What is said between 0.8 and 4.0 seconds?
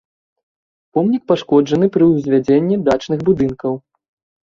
Помнік пашкоджаны пры ўзвядзенні дачных будынкаў.